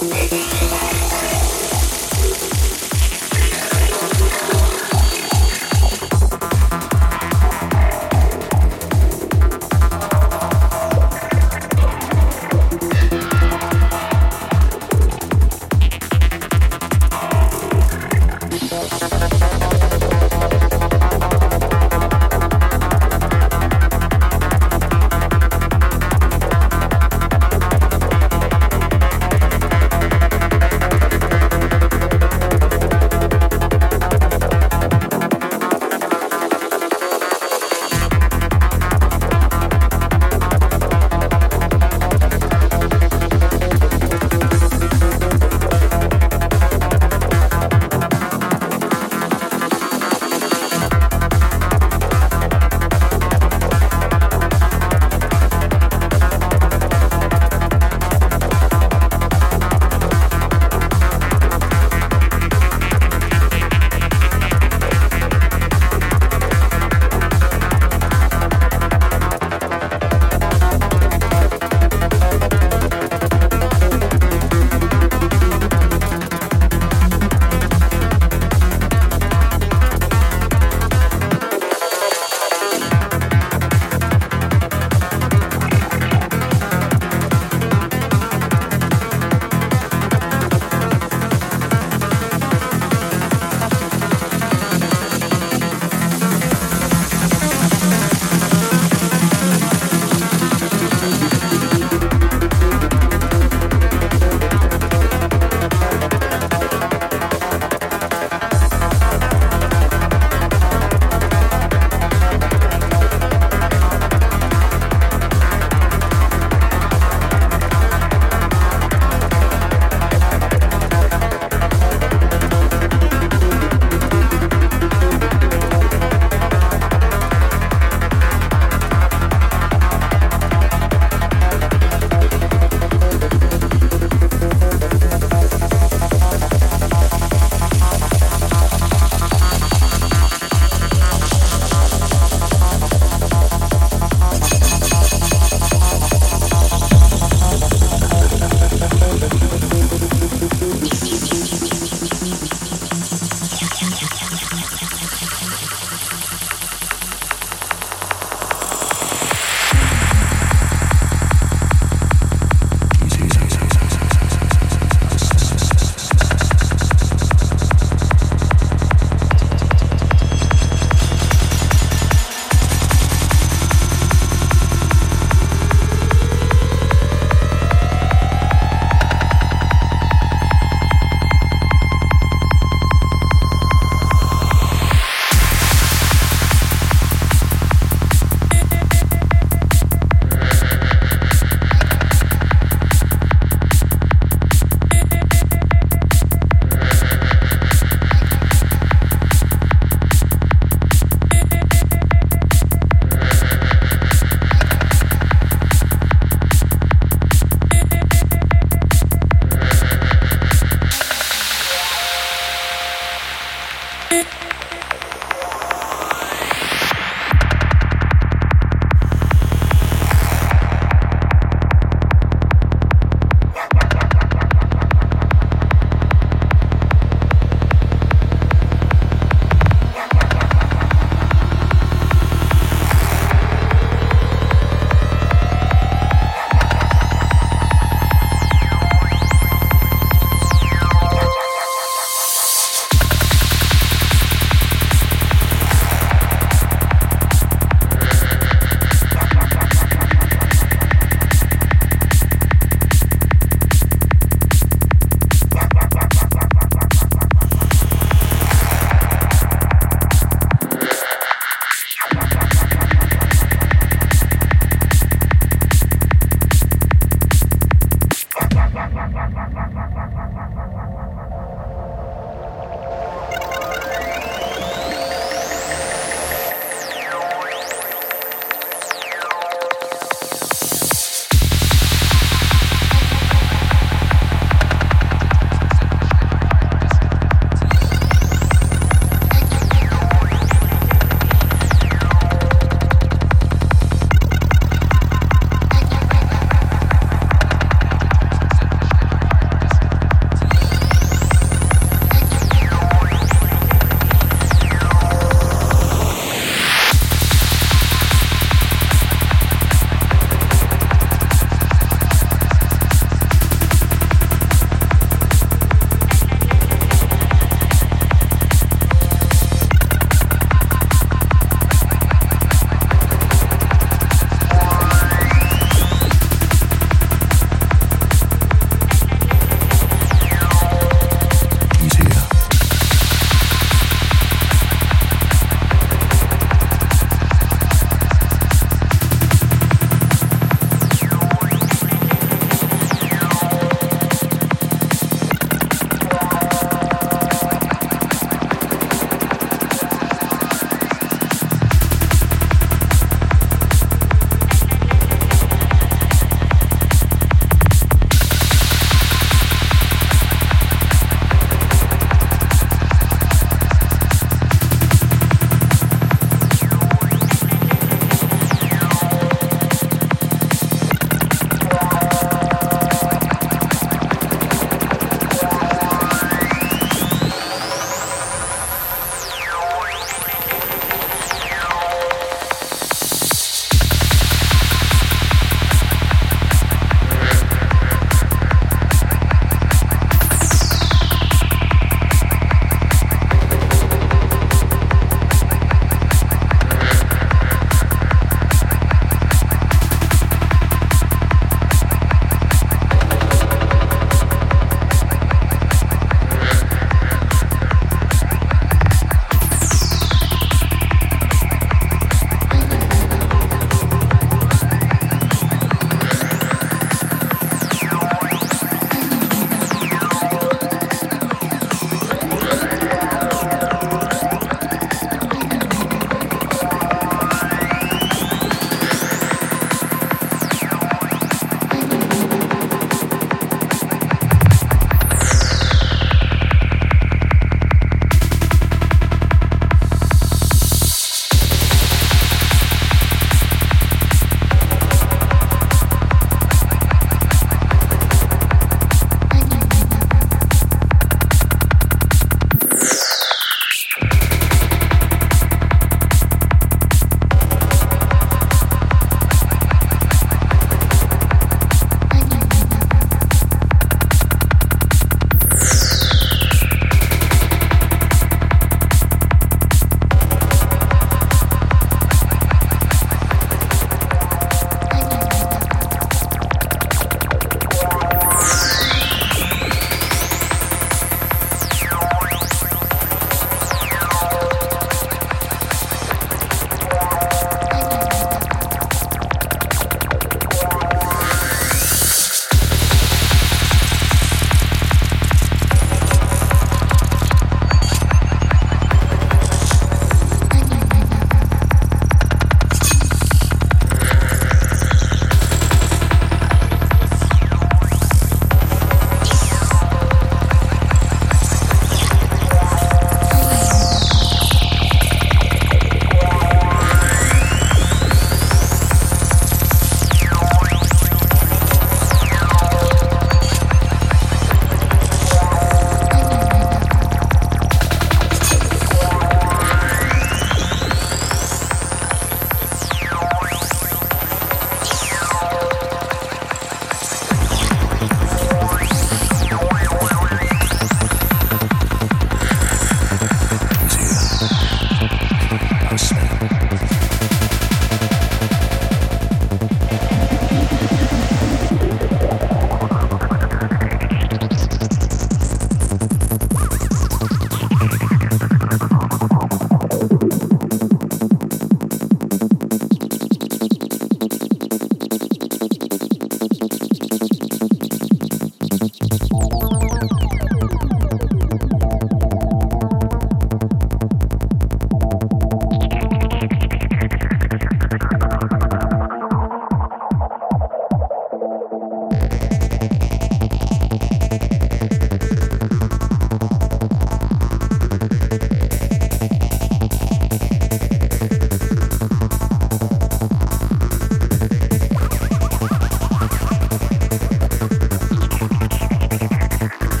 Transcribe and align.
Baby, 0.00 0.36
you're 0.36 1.05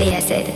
et 0.00 0.14
acide. 0.14 0.46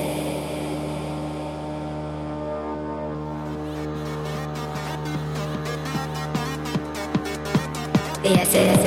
Et. 8.25 8.80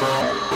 Bye. 0.00 0.55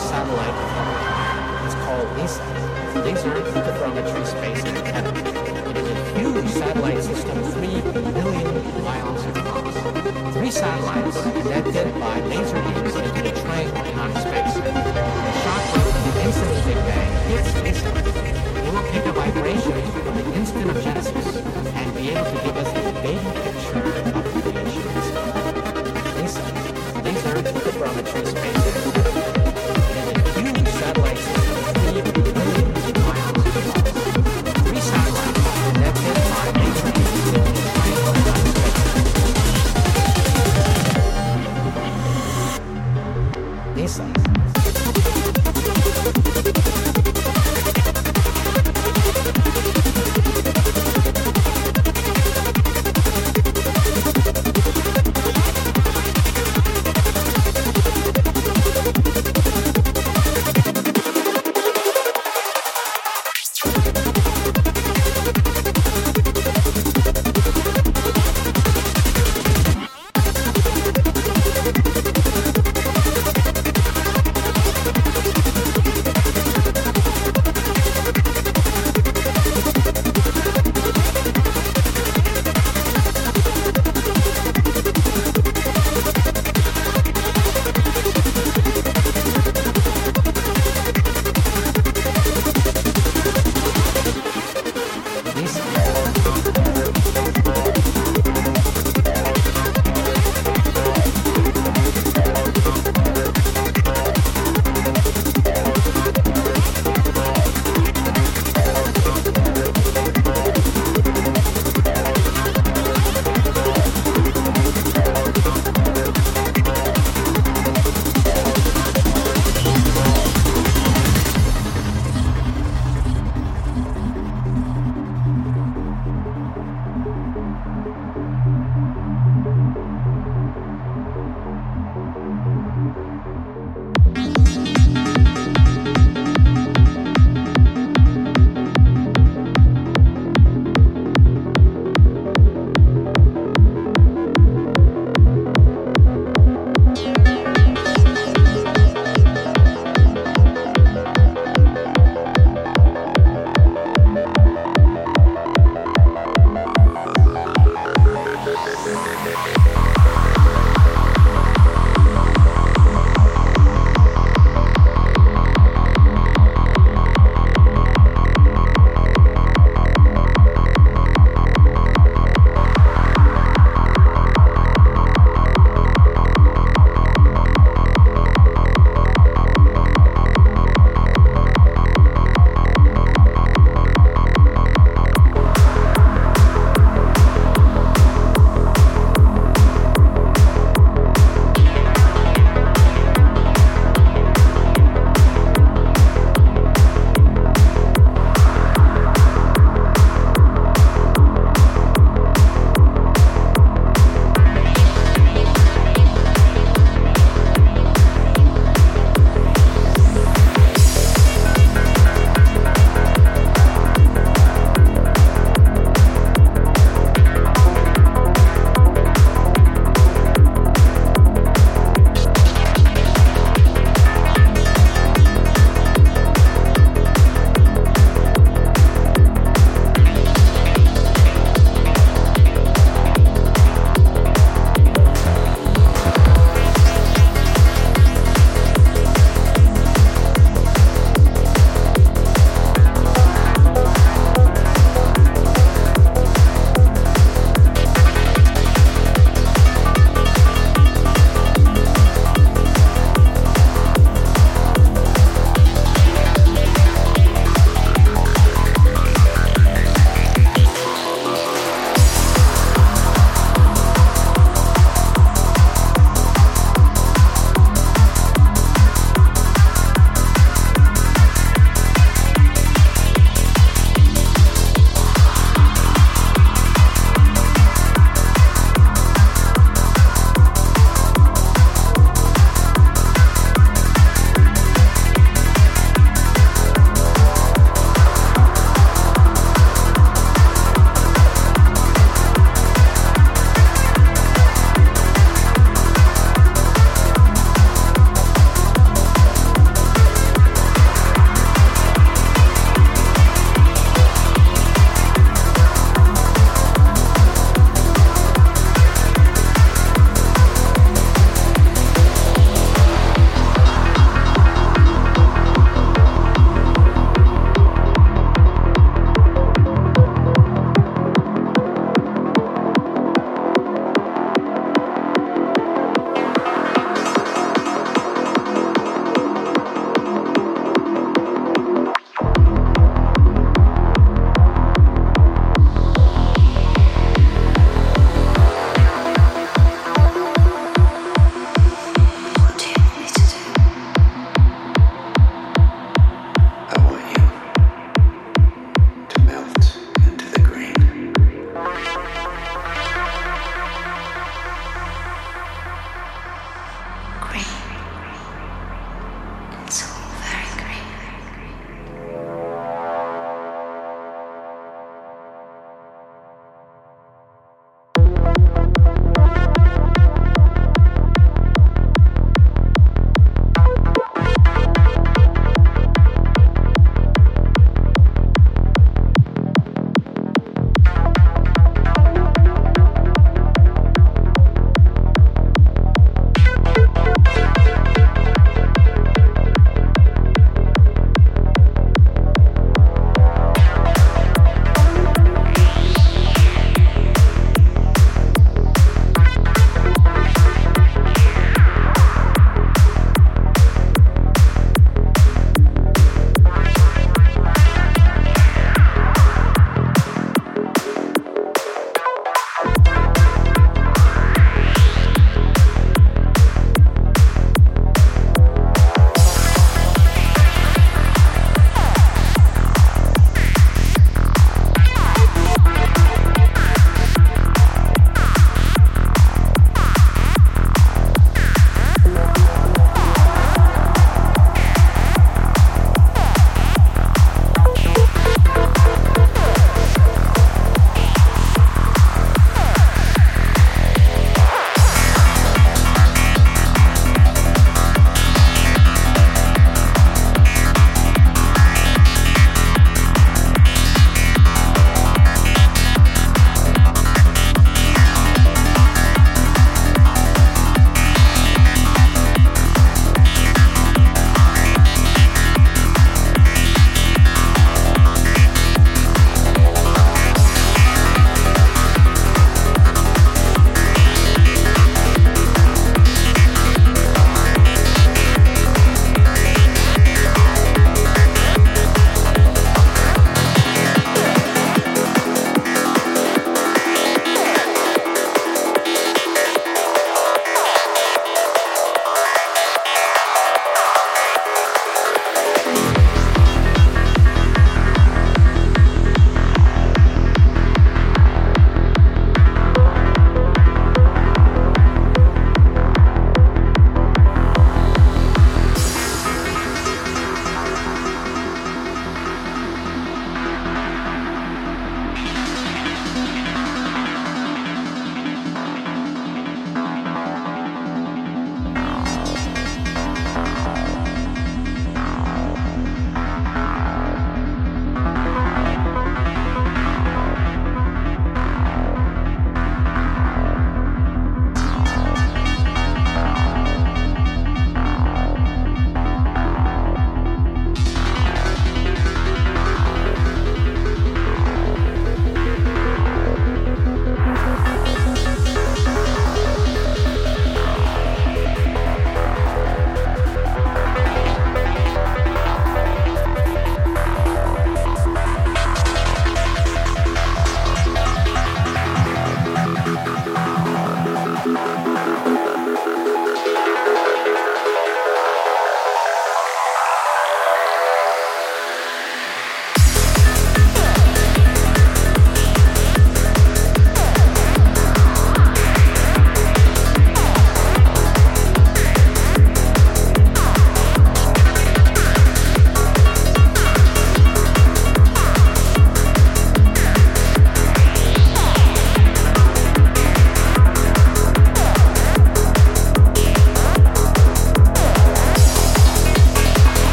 satellite 0.00 0.54
phenomenon. 0.54 1.66
It's 1.66 1.74
called 1.84 2.08
LISA, 2.16 2.42
Laser 3.04 3.34
Interferometry 3.34 4.24
Space 4.26 4.64
It 5.68 5.76
is 5.76 5.88
a 5.88 6.18
huge 6.18 6.48
satellite 6.50 7.02
system, 7.02 7.42
3 7.42 7.80
billion 8.12 8.82
miles 8.82 9.24
across. 9.26 9.76
Three 10.34 10.50
satellites 10.50 11.20
connected 11.22 11.92
by 12.00 12.20
laser 12.20 12.62
beams 12.62 12.94
into 12.96 13.28
a 13.28 13.32
triangle 13.42 13.84
in 13.84 14.12
space. 14.24 14.54
The 14.54 15.32
shock 15.42 15.64
of 15.76 16.14
the 16.14 16.22
instant 16.24 16.50
of 16.50 16.64
Big 16.64 16.80
Bang 16.88 17.10
hits 17.28 17.54
LISA. 17.62 17.90
It 18.66 18.72
will 18.72 18.86
take 18.92 19.06
a 19.06 19.12
vibration 19.12 19.82
from 19.92 20.14
the 20.16 20.34
instant 20.34 20.70
of 20.70 20.82
Genesis 20.82 21.36
and 21.76 21.94
be 21.94 22.10
able 22.10 22.24
to 22.24 22.42
be 22.42 22.49